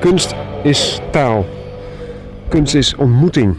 [0.00, 1.46] Kunst is taal.
[2.48, 3.56] Kunst is ontmoeting.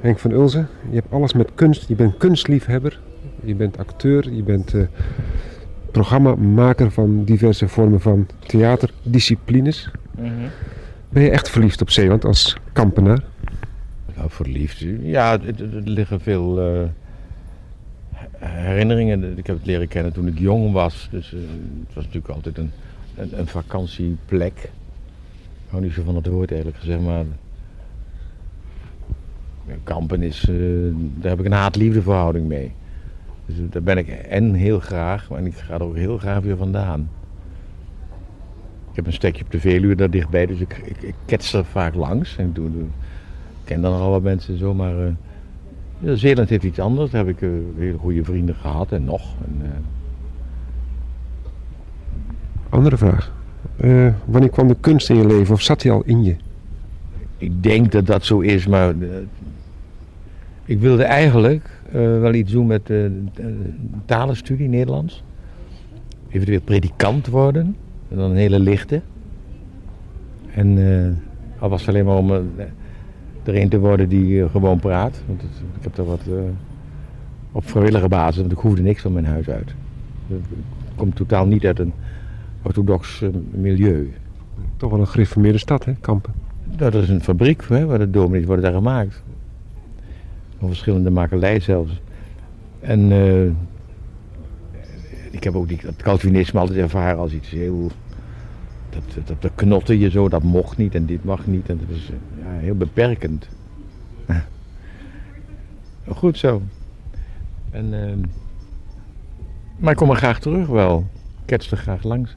[0.00, 1.88] Henk van Ulzen, je hebt alles met kunst.
[1.88, 3.00] Je bent kunstliefhebber.
[3.44, 4.32] Je bent acteur.
[4.32, 4.82] Je bent uh,
[5.90, 9.90] programmamaker van diverse vormen van theaterdisciplines.
[10.18, 10.48] Mm
[11.08, 13.22] Ben je echt verliefd op Zeeland als kampenaar?
[14.16, 14.84] Nou, verliefd?
[15.02, 16.82] Ja, er liggen veel uh,
[18.38, 19.38] herinneringen.
[19.38, 21.08] Ik heb het leren kennen toen ik jong was.
[21.10, 21.40] Dus uh,
[21.86, 22.70] het was natuurlijk altijd een,
[23.16, 24.70] een, een vakantieplek.
[25.70, 27.24] Ik hou niet zo van het woord eigenlijk gezegd, maar
[29.84, 32.72] kampen is, uh, daar heb ik een haat-liefde verhouding mee.
[33.46, 36.56] Dus daar ben ik en heel graag, maar ik ga er ook heel graag weer
[36.56, 37.10] vandaan.
[38.90, 41.64] Ik heb een stekje op de Veluwe daar dichtbij, dus ik, ik, ik kets er
[41.64, 42.36] vaak langs.
[42.36, 42.88] En doe, doe, ik
[43.64, 44.94] ken dan al wat mensen zo, maar
[46.00, 47.10] uh, Zeeland heeft iets anders.
[47.10, 49.34] Daar heb ik uh, hele goede vrienden gehad en nog.
[52.68, 53.38] Andere vraag.
[54.24, 56.36] Wanneer kwam de kunst in je leven of zat die al in je?
[57.36, 58.94] Ik denk dat dat zo is, maar
[60.64, 62.92] ik wilde eigenlijk uh, wel iets doen met
[64.04, 65.22] talenstudie Nederlands.
[66.28, 67.76] Eventueel predikant worden.
[68.08, 69.00] En dan een hele lichte.
[70.54, 70.78] En
[71.58, 72.42] al was het alleen maar om er
[73.44, 75.22] een te worden die gewoon praat.
[75.26, 76.22] Want ik heb daar wat
[77.52, 79.74] op vrijwillige basis, want ik hoefde niks van mijn huis uit.
[80.28, 80.36] Ik
[80.96, 81.92] kom totaal niet uit een
[82.62, 84.12] orthodox milieu.
[84.76, 86.32] Toch wel een gereformeerde stad, hè, Kampen?
[86.76, 89.22] Dat is een fabriek hè, waar de dominees worden gemaakt.
[90.58, 92.00] Van verschillende makelij zelfs.
[92.80, 93.50] En uh,
[95.30, 97.90] ik heb ook die, het Calvinisme altijd ervaren als iets heel...
[98.90, 101.68] Dat, dat, dat knotte je zo, dat mocht niet en dit mag niet.
[101.68, 102.10] En dat is
[102.42, 103.48] ja, heel beperkend.
[106.08, 106.62] Goed zo.
[107.70, 107.94] En,
[109.76, 111.06] maar ik kom er graag terug wel.
[111.44, 112.36] Ik er graag langs.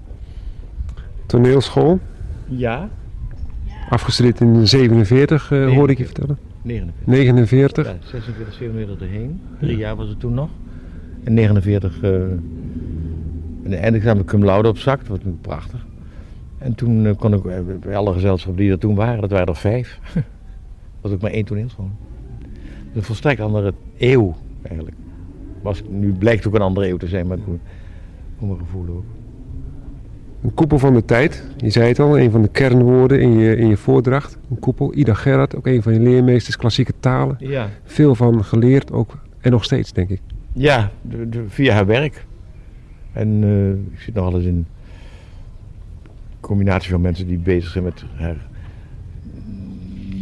[1.25, 1.99] Toneelschool?
[2.45, 2.89] Ja.
[3.89, 6.37] Afgestudeerd in 47, uh, nee, hoorde ik je vertellen.
[6.61, 7.05] 49.
[7.05, 7.87] 49?
[7.87, 9.41] Ja, 46 kilometer erheen.
[9.59, 10.49] Drie jaar was het toen nog.
[11.23, 12.11] En 49 uh,
[13.63, 15.07] een eindexamen cum laude op zak.
[15.07, 15.85] Dat was prachtig.
[16.57, 19.55] En toen uh, kon ik bij alle gezelschappen die er toen waren, dat waren er
[19.55, 19.99] vijf.
[21.01, 21.89] was ook maar één toneelschool.
[22.41, 24.95] Dus een volstrekt andere eeuw eigenlijk.
[25.61, 27.37] Was, nu blijkt ook een andere eeuw te zijn, maar
[28.37, 29.05] voor mijn gevoel ook.
[30.43, 33.55] Een koepel van de tijd, je zei het al, een van de kernwoorden in je,
[33.55, 34.37] in je voordracht.
[34.49, 37.35] Een koepel, Ida Gerard, ook een van je leermeesters, klassieke talen.
[37.39, 37.69] Ja.
[37.83, 40.21] Veel van geleerd ook, en nog steeds denk ik.
[40.53, 42.25] Ja, de, de, via haar werk.
[43.13, 44.65] En uh, ik zit nog eens in
[46.39, 48.37] combinatie van mensen die bezig zijn met haar,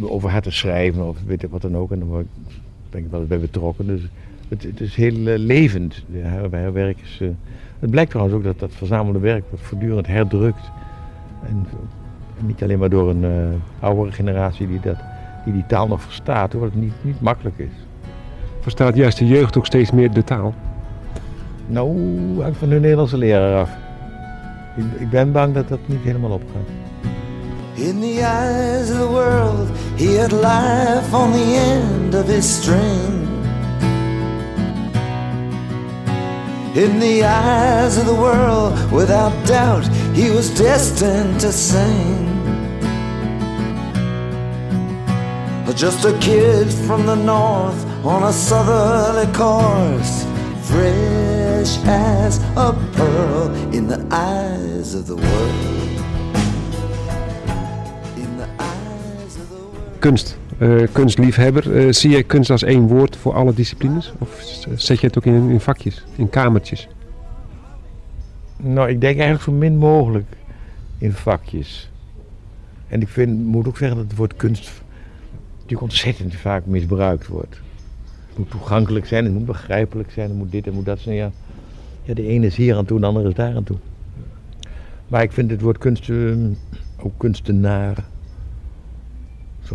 [0.02, 1.92] over haar te schrijven of weet ik wat dan ook.
[1.92, 2.26] En dan
[2.90, 3.88] ben ik wel eens bij betrokken.
[3.88, 4.02] Dus
[4.52, 6.04] het, het is heel uh, levend.
[6.24, 7.20] Haar, haar werk is...
[7.22, 7.30] Uh,
[7.80, 10.72] het blijkt trouwens ook dat dat verzamelde werk wordt voortdurend herdrukt.
[11.48, 11.68] En,
[12.40, 13.30] niet alleen maar door een uh,
[13.80, 14.98] oudere generatie die, dat,
[15.46, 17.72] die die taal nog verstaat, hoor, het niet, niet makkelijk is.
[18.60, 20.54] Verstaat juist de jeugd ook steeds meer de taal?
[21.68, 23.70] Nou, hangt van hun Nederlandse leraar af.
[24.78, 26.68] Ik, ik ben bang dat dat niet helemaal opgaat.
[27.74, 33.21] In the eyes of the world, he had life on the end of his string.
[36.76, 42.32] In the eyes of the world, without doubt, he was destined to sing.
[45.76, 50.26] Just a kid from the north on a southerly course,
[50.68, 55.56] fresh as a pearl in the eyes of the world.
[58.16, 60.02] In the eyes of the world.
[60.02, 60.41] Kunst.
[60.62, 61.86] Uh, kunstliefhebber.
[61.86, 64.14] Uh, zie jij kunst als één woord voor alle disciplines?
[64.18, 64.42] Of
[64.76, 66.88] zet je het ook in, in vakjes, in kamertjes?
[68.58, 70.26] Nou, ik denk eigenlijk zo min mogelijk
[70.98, 71.90] in vakjes.
[72.88, 74.72] En ik vind, moet ook zeggen dat het woord kunst
[75.54, 77.62] natuurlijk ontzettend vaak misbruikt wordt.
[78.28, 81.16] Het moet toegankelijk zijn, het moet begrijpelijk zijn, het moet dit en moet dat zijn.
[81.16, 81.32] Ja,
[82.04, 83.78] ja de ene is hier aan toe, de andere is daar aan toe.
[85.08, 86.36] Maar ik vind het woord kunst, uh,
[86.98, 88.06] ook kunstenaar,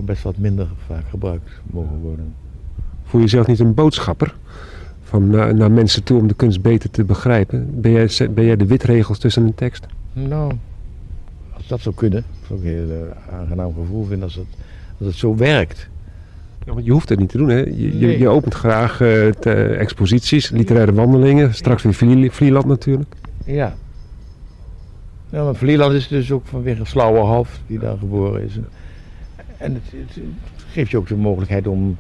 [0.05, 2.35] best wat minder vaak gebruikt mogen worden.
[3.05, 4.35] Voel je jezelf niet een boodschapper?
[5.03, 7.81] Van naar, naar mensen toe om de kunst beter te begrijpen.
[7.81, 9.87] Ben jij, ben jij de witregels tussen een tekst?
[10.13, 10.53] Nou,
[11.53, 12.25] als dat zou kunnen.
[12.47, 14.47] zou ik een heel uh, aangenaam gevoel vinden als het,
[14.99, 15.89] als het zo werkt.
[16.65, 17.49] Ja, want je hoeft het niet te doen.
[17.49, 17.59] Hè?
[17.59, 17.99] Je, nee.
[17.99, 21.55] je, je opent graag uh, te, exposities, literaire wandelingen.
[21.55, 23.15] Straks weer Vlieland natuurlijk.
[23.45, 23.75] Ja.
[25.31, 28.59] Ja, maar Vlieland is dus ook vanwege Slauwerhof, die daar geboren is.
[29.59, 30.25] En het, het,
[30.71, 31.97] geeft je ook de mogelijkheid om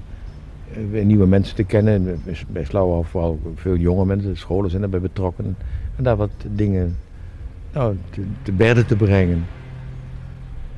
[0.92, 2.20] uh, nieuwe mensen te kennen.
[2.48, 5.56] Bij Slauwhof vooral veel jonge mensen, de scholen zijn erbij betrokken.
[5.96, 6.96] En daar wat dingen
[7.72, 9.46] nou, te, te berden te brengen.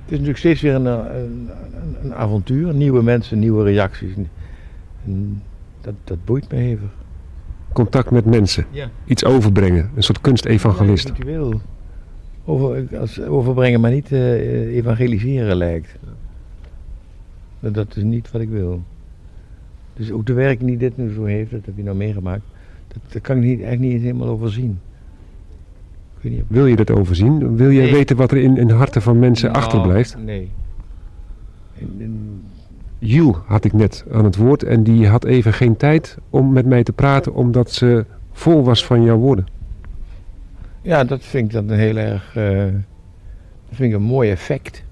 [0.05, 1.51] is natuurlijk steeds weer een, een,
[2.03, 2.75] een, avontuur.
[2.75, 4.15] Nieuwe mensen, nieuwe reacties.
[5.05, 5.43] En
[5.81, 6.91] dat, dat boeit me hevig.
[7.73, 8.65] Contact met mensen.
[8.71, 8.91] Ja.
[9.05, 9.91] Iets overbrengen.
[9.95, 11.09] Een soort kunstevangelist.
[11.09, 11.61] Ja, wat je wil.
[12.45, 15.97] Over, als overbrengen, maar niet eh, evangeliseren lijkt.
[17.61, 18.83] Dat, dat is niet wat ik wil.
[19.95, 22.43] Dus ook de werking die dit nu zo heeft, dat heb je nou meegemaakt,
[22.89, 24.79] dat, dat kan ik niet, eigenlijk niet eens helemaal overzien.
[26.17, 27.57] Ik weet niet, Wil je dat overzien?
[27.57, 27.93] Wil je Nee.
[27.93, 30.17] weten wat er in, in de harten van mensen Nou, achterblijft?
[30.25, 30.51] Nee.
[32.99, 36.67] Jules had ik net aan het woord en die had even geen tijd om met
[36.67, 39.47] mij te praten omdat ze vol was van jouw woorden.
[40.83, 42.37] ja, dat vind ik dan een heel erg.
[42.37, 42.59] eh,
[43.69, 44.83] dat vind ik een mooi effect.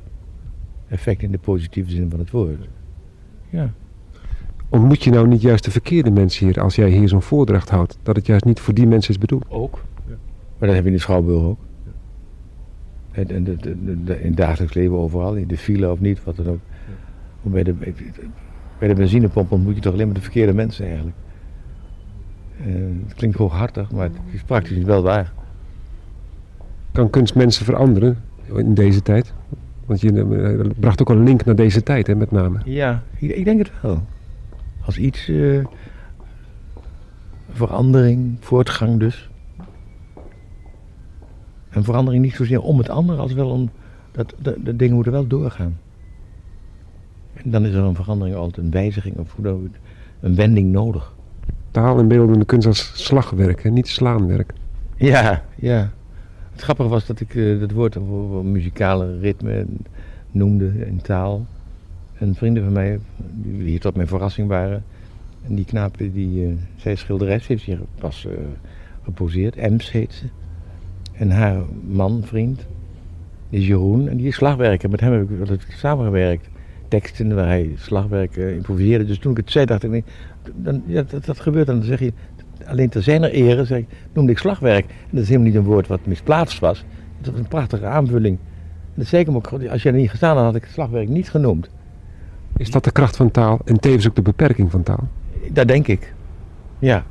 [0.89, 2.69] Effect in de positieve zin van het woord.
[3.49, 3.73] Ja.
[4.69, 7.99] Ontmoet je nou niet juist de verkeerde mensen hier als jij hier zo'n voordracht houdt?
[8.03, 9.45] Dat het juist niet voor die mensen is bedoeld?
[9.49, 9.85] Ook.
[10.59, 11.59] Maar dat heb je in de Schouwburg ook.
[13.13, 16.01] En, en de, de- de- de- in het dagelijks leven overal, in de file of
[16.01, 16.59] niet, wat dan ook.
[17.43, 17.73] Of Bij de,
[18.79, 21.17] bij de benzinepomp ontmoet je toch alleen maar de verkeerde mensen eigenlijk.
[22.59, 22.65] Eh,
[23.07, 25.33] het klinkt hooghartig, maar het is praktisch wel waar.
[26.93, 28.17] Kan kunst mensen veranderen
[28.57, 29.33] in deze tijd?
[29.87, 32.59] Want je eh, bracht ook een link naar deze tijd, hè, met name.
[32.65, 34.03] Ja, ik, denk het wel.
[34.85, 35.65] Als iets, eh,
[37.51, 39.31] verandering, voortgang dus.
[41.69, 43.71] En verandering niet zozeer om het andere, als wel om,
[44.13, 45.79] dat, de, dingen moeten wel doorgaan.
[47.35, 49.67] En dan is er een verandering altijd, een wijziging of hoe dan ook,
[50.21, 51.15] een wending nodig.
[51.71, 54.53] Taal en beeldende kunst als slagwerk, hè, niet slaanwerk.
[54.97, 55.93] Ja, ja.
[56.57, 59.67] Het grappige was dat ik eh, dat woord voor, muzikale ritme
[60.31, 61.47] noemde in taal.
[62.19, 62.99] En vrienden van mij,
[63.33, 64.85] die hier tot mijn verrassing waren.
[65.47, 68.33] En die knaap, die, eh, zij schilderes, heeft hier pas eh,
[69.05, 69.57] geposeerd.
[69.57, 70.25] Ems heet ze.
[71.13, 72.67] En haar man, vriend,
[73.51, 74.09] is Jeroen.
[74.09, 74.91] En die is slagwerker.
[74.91, 76.49] Met hem heb ik altijd samengewerkt.
[76.89, 79.05] Teksten waar hij slagwerk eh, improviseerde.
[79.05, 80.05] Dus toen ik het zei, dacht ik,
[80.55, 81.67] dan, ja, dat, gebeurt.
[81.67, 82.13] Dan zeg je,
[82.67, 84.85] alleen te zijn er ere, zeg noemde ik slagwerk.
[84.87, 86.85] En dat is helemaal niet een woord wat misplaatst was.
[87.21, 88.39] Dat was een prachtige aanvulling.
[88.85, 90.73] En dat zei ik hem ook, als jij er niet gestaan had, had ik het
[90.73, 91.71] slagwerk niet genoemd.
[92.57, 95.09] Is dat de kracht van taal en tevens ook de beperking van taal?
[95.53, 96.15] Dat denk ik.
[96.79, 97.05] Ja.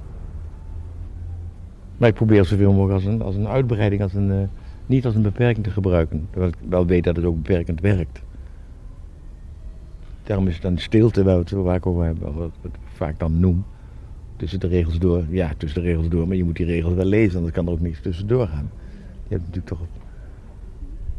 [1.98, 4.38] Maar ik probeer zoveel mogelijk als een, als een uitbreiding, als een, eh,
[4.86, 6.28] niet als een beperking te gebruiken.
[6.30, 8.22] Terwijl ik wel weet dat het ook beperkend werkt.
[10.24, 13.20] Daarom is het dan stilte waar, het- waar ik over heb, wat, wat ik vaak
[13.20, 13.66] dan noem.
[14.36, 15.24] Tussen de regels door.
[15.30, 17.72] Ja, tussen de regels door, maar je moet die regels wel lezen, anders kan er
[17.72, 18.70] ook niks tussendoor gaan.
[19.28, 19.80] Je hebt natuurlijk toch...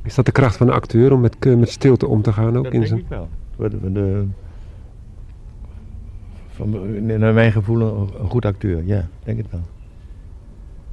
[0.03, 2.65] Is dat de kracht van een acteur om met, met stilte om te gaan ook?
[2.65, 3.01] dat in denk zijn...
[3.01, 3.29] ik wel.
[3.57, 4.25] De, van de,
[6.49, 9.63] van, naar mijn gevoel een, goed acteur, ja, denk het wel.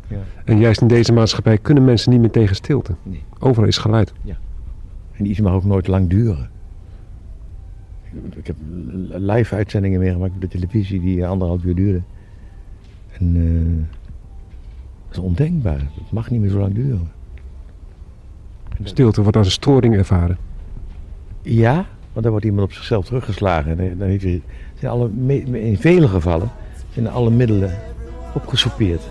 [0.07, 0.23] Ja.
[0.45, 2.95] En juist in deze maatschappij kunnen mensen niet meer tegen stilte.
[3.03, 3.23] Nee.
[3.39, 4.13] Overal is geluid.
[5.13, 6.49] En iets mag ook nooit lang duren.
[8.35, 8.55] Ik heb
[9.09, 12.05] live uitzendingen meegemaakt op de televisie die anderhalf uur duurden.
[13.19, 13.97] En eh,
[15.07, 15.79] dat is ondenkbaar.
[15.79, 17.11] Het mag niet meer zo lang duren.
[18.83, 20.37] Stilte wordt als een storing ervaren.
[21.41, 21.73] Ja,
[22.11, 23.79] want dan wordt iemand op zichzelf teruggeslagen.
[23.79, 24.41] En dan heeft hij,
[24.79, 25.09] zijn alle,
[25.51, 26.49] in vele gevallen
[26.93, 27.71] zijn alle middelen
[28.33, 29.01] opgesoupeerd.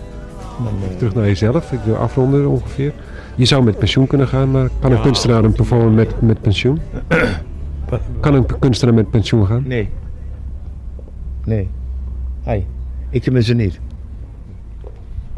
[0.63, 1.71] Dan, eh, Terug naar jezelf.
[1.71, 2.93] Ik wil afronden ongeveer.
[3.35, 6.79] Je zou met pensioen kunnen gaan, maar kan een kunstenaar een performer met, met pensioen?
[8.19, 9.63] Kan een kunstenaar met pensioen gaan?
[9.67, 9.89] Nee.
[11.43, 11.69] Nee.
[12.43, 12.65] Hai.
[13.09, 13.79] Ik tenminste niet.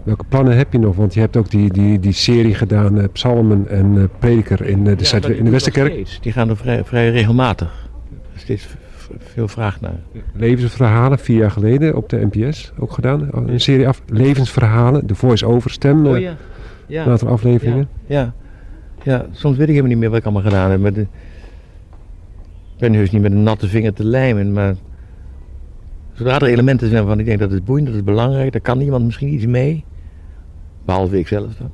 [0.06, 0.96] Welke plannen heb je nog?
[0.96, 4.88] Want je hebt ook die, die, die serie gedaan, eh, Psalmen en eh, Prediker in,
[4.88, 6.18] eh, de, Zuid- in de Westerkerk.
[6.22, 7.90] Die gaan er vrij, vrij regelmatig.
[8.12, 8.68] Er is steeds
[9.18, 10.00] veel vraag naar.
[10.34, 13.30] Levensverhalen, vier jaar geleden op de NPS ook gedaan.
[13.32, 14.02] Een serie af.
[14.08, 16.06] Levensverhalen, de voice-over stem.
[16.06, 16.36] eh, ja.
[16.88, 17.06] Ja.
[17.06, 17.88] Een aantal afleveringen.
[18.06, 18.34] Ja.
[19.04, 20.94] ja, soms weet ik helemaal niet meer wat ik allemaal gedaan heb.
[20.96, 21.02] De...
[21.02, 21.08] Ik
[22.82, 24.76] ben heus niet met een natte vinger te lijmen, maar
[26.14, 28.82] zodra er elementen zijn waarvan ik denk dat het boeiend, dat het belangrijk, daar kan
[28.82, 29.84] iemand misschien iets mee,
[30.86, 31.70] behalve ik zelf dan,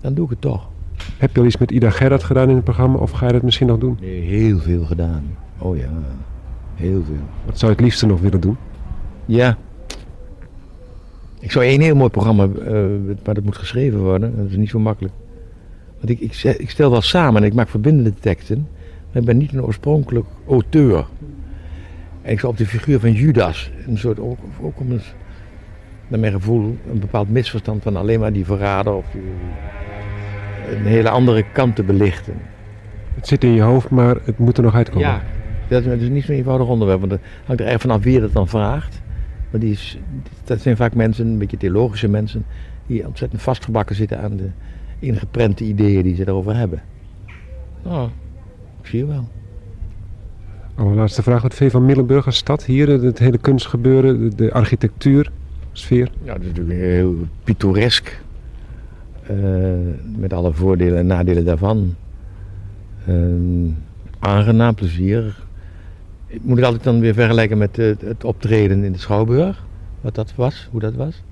[0.00, 0.68] dan doe ik het toch.
[1.18, 3.42] Heb je al iets met Ida Gerard gedaan in het programma of ga je dat
[3.42, 3.98] misschien nog doen?
[4.00, 5.22] Nee, heel veel gedaan.
[5.58, 5.88] Oh ja,
[6.74, 7.24] heel veel.
[7.44, 8.56] Wat zou je het liefste nog willen doen?
[9.26, 9.56] Ja.
[11.40, 12.72] Ik zou één heel mooi programma, eh,
[13.24, 14.36] maar dat moet geschreven worden.
[14.36, 15.14] Dat is niet zo makkelijk.
[15.96, 18.68] Want ik, ik, ik stel wel samen en ik maak verbindende teksten.
[19.12, 21.06] Maar ik ben niet een oorspronkelijk auteur.
[22.22, 25.00] En ik zou op de figuur van Judas, een soort, ook, ook om een,
[26.08, 29.22] naar mijn gevoel, een bepaald misverstand van alleen maar die verrader of die,
[30.76, 32.34] een hele andere kant te belichten.
[33.14, 35.08] Het zit in je hoofd, maar het moet er nog uitkomen.
[35.08, 35.22] Ja,
[35.68, 38.12] dat is, dat is niet zo'n eenvoudig onderwerp, want het hangt er erg vanaf wie
[38.12, 39.02] je dat dan vraagt.
[39.50, 39.98] Maar die is,
[40.44, 42.44] dat zijn vaak mensen, een beetje theologische mensen,
[42.86, 44.48] die ontzettend vastgebakken zitten aan de
[44.98, 46.82] ingeprente ideeën die ze erover hebben.
[47.82, 48.04] Oh,
[48.82, 49.28] zie je wel.
[50.74, 51.42] Allerlaatste vraag.
[51.42, 52.64] Wat vind je van Middelburg als stad?
[52.64, 55.30] Hier, het hele kunstgebeuren, de, de architectuur,
[55.78, 56.10] sfeer.
[56.22, 58.20] Ja, dat is natuurlijk heel pittoresk.
[59.26, 59.36] Eh,
[60.16, 61.94] met alle voordelen en nadelen daarvan.
[63.06, 63.68] Ehm,
[64.18, 65.44] aangenaam, plezier.
[66.26, 69.64] Ik moet ik altijd dan weer vergelijken met eh, het optreden in de Schouwburg.
[70.00, 71.22] Wat dat was, hoe dat was.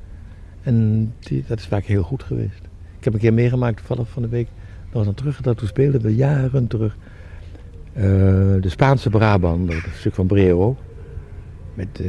[0.63, 2.61] En die, dat is vaak heel goed geweest.
[2.99, 4.49] Ik heb een keer meegemaakt, toevallig van de week,
[4.93, 6.97] nog eens terug, dat toen speelden we jaren terug.
[8.61, 10.77] de Spaanse Brabant, een stuk van Brero.
[11.75, 12.01] Met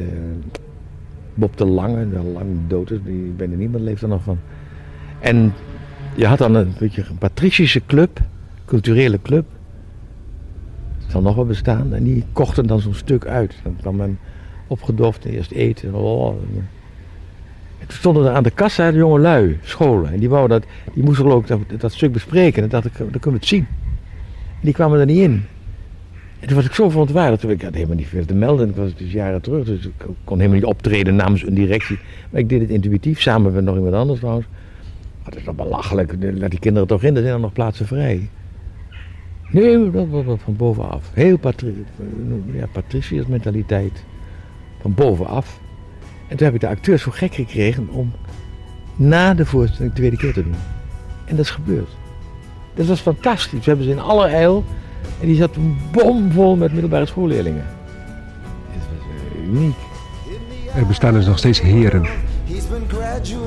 [1.35, 4.39] Bob de Lange, al lang dood is, die ben er niemand leeft er nog van.
[5.19, 5.53] En
[6.15, 8.19] je had dan een beetje een patricische club,
[8.65, 9.45] culturele club.
[11.01, 11.93] Het zal nog wel bestaan.
[11.93, 13.55] En die kochten dan zo'n stuk uit.
[13.63, 14.19] Dan kwam men
[14.67, 15.93] opgedoft, eerst eten.
[15.93, 16.27] Oh.
[17.79, 20.11] En toen stonden er aan de kassa de jonge lui, scholen.
[20.11, 22.63] En die, wouden dat, die moesten ook dat, dat stuk bespreken.
[22.63, 23.67] En dacht ik, dan kunnen we het zien.
[24.49, 25.45] En die kwamen er niet in.
[26.39, 27.49] En toen was ik zo verontwaardigd.
[27.49, 28.69] Ik had helemaal niet veel te melden.
[28.69, 29.65] Ik was dus jaren terug.
[29.65, 31.99] Dus ik kon helemaal niet optreden namens een directie.
[32.29, 34.47] Maar ik deed het intuïtief, samen met nog iemand anders trouwens.
[35.23, 36.15] Maar dat is toch belachelijk.
[36.19, 38.29] Laat die kinderen toch in, er zijn er nog plaatsen vrij.
[39.51, 41.11] Nee, dat was van bovenaf.
[41.13, 41.85] Heel patri
[42.53, 44.03] ja, patriciërs mentaliteit.
[44.81, 45.59] Van bovenaf.
[46.27, 48.11] En toen heb ik de acteurs zo gek gekregen om
[48.95, 50.55] na de voorstelling de tweede keer te doen.
[51.25, 51.89] En dat is gebeurd.
[52.73, 53.59] Dat was fantastisch.
[53.59, 54.63] We hebben ze in allerijl.
[55.19, 55.55] En die zat
[55.91, 57.65] bomvol met middelbare schoolleerlingen.
[58.69, 59.75] Het was eh, uniek.
[60.75, 62.03] Er bestaan dus nog steeds heren.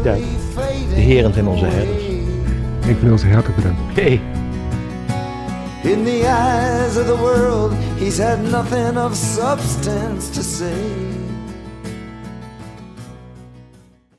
[0.02, 0.14] Ja,
[0.94, 2.02] de heren zijn onze herders.
[2.86, 3.84] Ik wil ons hartelijk bedanken.
[3.94, 4.20] Hey.
[5.82, 11.17] In the eyes of the world, he's had nothing of substance to say.